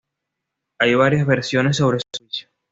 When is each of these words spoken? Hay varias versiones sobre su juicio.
Hay 0.79 0.95
varias 0.95 1.27
versiones 1.27 1.77
sobre 1.77 1.99
su 1.99 2.23
juicio. 2.23 2.47